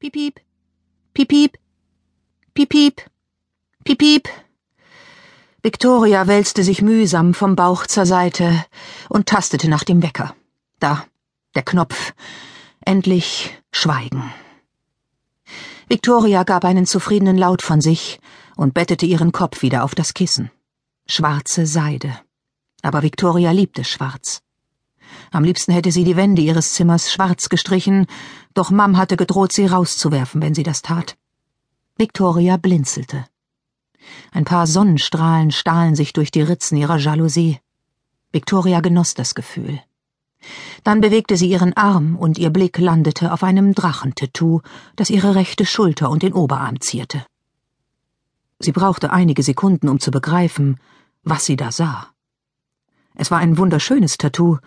[0.00, 0.40] Piep, piep,
[1.12, 1.58] piep, piep,
[2.54, 3.02] piep, piep,
[3.84, 4.28] piep, piep.
[5.62, 8.64] Victoria wälzte sich mühsam vom Bauch zur Seite
[9.10, 10.34] und tastete nach dem Wecker.
[10.78, 11.04] Da,
[11.54, 12.14] der Knopf.
[12.80, 14.32] Endlich Schweigen.
[15.90, 18.20] Victoria gab einen zufriedenen Laut von sich
[18.56, 20.50] und bettete ihren Kopf wieder auf das Kissen.
[21.06, 22.18] Schwarze Seide.
[22.80, 24.40] Aber Victoria liebte Schwarz.
[25.30, 28.06] Am liebsten hätte sie die Wände ihres Zimmers schwarz gestrichen,
[28.54, 31.16] doch Mam hatte gedroht, sie rauszuwerfen, wenn sie das tat.
[31.96, 33.26] Victoria blinzelte.
[34.32, 37.58] Ein paar Sonnenstrahlen stahlen sich durch die Ritzen ihrer Jalousie.
[38.32, 39.80] Victoria genoss das Gefühl.
[40.84, 44.62] Dann bewegte sie ihren Arm und ihr Blick landete auf einem Drachentattoo,
[44.96, 47.26] das ihre rechte Schulter und den Oberarm zierte.
[48.58, 50.78] Sie brauchte einige Sekunden, um zu begreifen,
[51.22, 52.08] was sie da sah.
[53.14, 54.58] Es war ein wunderschönes Tattoo,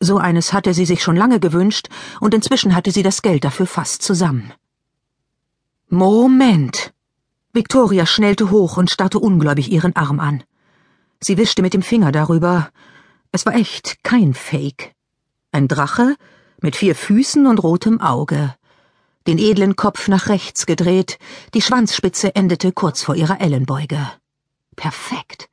[0.00, 1.88] so eines hatte sie sich schon lange gewünscht,
[2.20, 4.52] und inzwischen hatte sie das Geld dafür fast zusammen.
[5.88, 6.92] Moment.
[7.52, 10.44] Victoria schnellte hoch und starrte ungläubig ihren Arm an.
[11.20, 12.70] Sie wischte mit dem Finger darüber.
[13.32, 14.94] Es war echt, kein Fake.
[15.50, 16.14] Ein Drache
[16.60, 18.54] mit vier Füßen und rotem Auge.
[19.26, 21.18] Den edlen Kopf nach rechts gedreht,
[21.54, 24.00] die Schwanzspitze endete kurz vor ihrer Ellenbeuge.
[24.76, 25.48] Perfekt.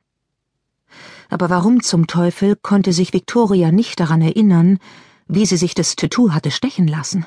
[1.28, 4.78] Aber warum zum Teufel konnte sich Victoria nicht daran erinnern,
[5.26, 7.26] wie sie sich das Tattoo hatte stechen lassen?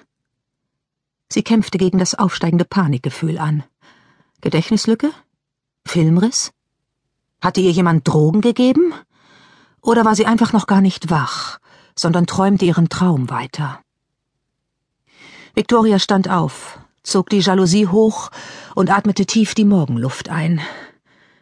[1.31, 3.63] Sie kämpfte gegen das aufsteigende Panikgefühl an.
[4.41, 5.11] Gedächtnislücke?
[5.85, 6.51] Filmriss?
[7.41, 8.93] Hatte ihr jemand Drogen gegeben?
[9.81, 11.59] Oder war sie einfach noch gar nicht wach,
[11.95, 13.81] sondern träumte ihren Traum weiter?
[15.55, 18.29] Victoria stand auf, zog die Jalousie hoch
[18.75, 20.61] und atmete tief die Morgenluft ein.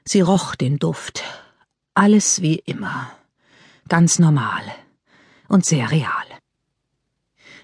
[0.05, 1.23] Sie roch den Duft,
[1.98, 3.12] alles wie immer.
[3.90, 4.62] Ganz normal.
[5.48, 6.28] Und sehr real.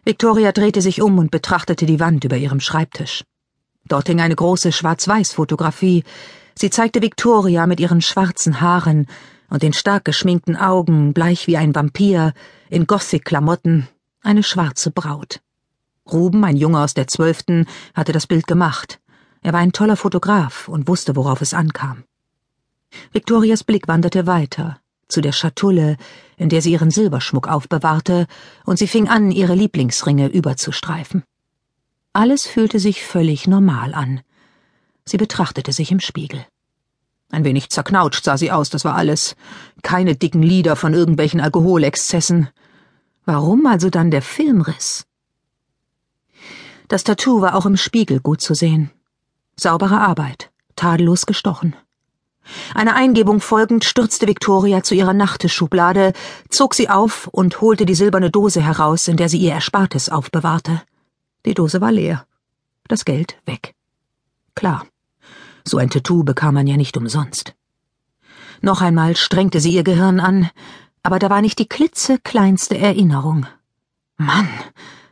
[0.06, 3.24] Victoria drehte sich um und betrachtete die Wand über ihrem Schreibtisch.
[3.86, 6.04] Dort hing eine große Schwarz-Weiß-Fotografie.
[6.58, 9.06] Sie zeigte Victoria mit ihren schwarzen Haaren
[9.50, 12.34] und den stark geschminkten Augen, bleich wie ein Vampir,
[12.70, 13.88] in Gothic-Klamotten,
[14.24, 15.42] eine schwarze Braut.
[16.12, 19.00] Ruben, ein Junge aus der Zwölften, hatte das Bild gemacht.
[19.42, 22.04] Er war ein toller Fotograf und wusste, worauf es ankam.
[23.12, 25.98] Victorias Blick wanderte weiter, zu der Schatulle,
[26.38, 28.28] in der sie ihren Silberschmuck aufbewahrte,
[28.66, 31.24] und sie fing an, ihre Lieblingsringe überzustreifen.
[32.14, 34.22] Alles fühlte sich völlig normal an.
[35.06, 36.46] Sie betrachtete sich im Spiegel.
[37.32, 39.36] Ein wenig zerknautscht sah sie aus, das war alles.
[39.82, 42.50] Keine dicken Lieder von irgendwelchen Alkoholexzessen.
[43.26, 45.06] Warum also dann der Filmriss?
[46.88, 48.92] Das Tattoo war auch im Spiegel gut zu sehen.
[49.56, 51.76] Saubere Arbeit, tadellos gestochen.
[52.74, 56.14] Einer Eingebung folgend stürzte Victoria zu ihrer Nachttischschublade,
[56.50, 60.82] zog sie auf und holte die silberne Dose heraus, in der sie ihr Erspartes aufbewahrte.
[61.46, 62.26] Die Dose war leer.
[62.88, 63.76] Das Geld weg.
[64.56, 64.86] Klar.
[65.66, 67.56] So ein Tattoo bekam man ja nicht umsonst.
[68.62, 70.50] Noch einmal strengte sie ihr Gehirn an,
[71.02, 73.46] aber da war nicht die klitzekleinste Erinnerung.
[74.18, 74.48] Mann,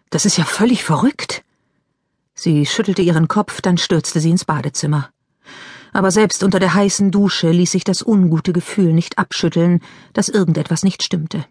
[0.10, 1.44] das ist ja völlig verrückt.
[2.34, 5.12] Sie schüttelte ihren Kopf, dann stürzte sie ins Badezimmer
[5.94, 9.82] aber selbst unter der heißen Dusche ließ sich das ungute Gefühl nicht abschütteln,
[10.14, 11.46] dass irgendetwas nicht stimmte.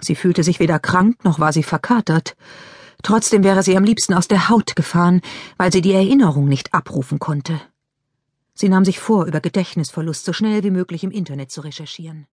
[0.00, 2.36] Sie fühlte sich weder krank noch war sie verkatert.
[3.02, 5.20] Trotzdem wäre sie am liebsten aus der Haut gefahren,
[5.56, 7.60] weil sie die Erinnerung nicht abrufen konnte.
[8.54, 12.26] Sie nahm sich vor, über Gedächtnisverlust so schnell wie möglich im Internet zu recherchieren.